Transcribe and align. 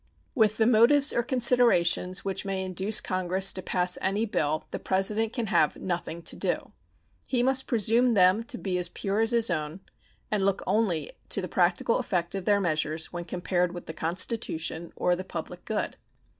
With 0.33 0.57
the 0.57 0.65
motives 0.65 1.13
or 1.13 1.21
considerations 1.21 2.25
which 2.25 2.43
may 2.43 2.65
induce 2.65 3.01
Congress 3.01 3.53
to 3.53 3.61
pass 3.61 3.99
any 4.01 4.25
bill 4.25 4.63
the 4.71 4.79
President 4.79 5.31
can 5.31 5.45
have 5.45 5.75
nothing 5.75 6.23
to 6.23 6.35
do. 6.35 6.71
He 7.27 7.43
must 7.43 7.67
presume 7.67 8.15
them 8.15 8.43
to 8.45 8.57
be 8.57 8.79
as 8.79 8.89
pure 8.89 9.19
as 9.19 9.29
his 9.29 9.51
own, 9.51 9.81
and 10.31 10.43
look 10.43 10.63
only 10.65 11.11
to 11.29 11.39
the 11.39 11.47
practical 11.47 11.99
effect 11.99 12.33
of 12.33 12.45
their 12.45 12.59
measures 12.59 13.13
when 13.13 13.25
compared 13.25 13.73
with 13.75 13.85
the 13.85 13.93
Constitution 13.93 14.91
or 14.95 15.15
the 15.15 15.23
public 15.23 15.65
good. 15.65 15.97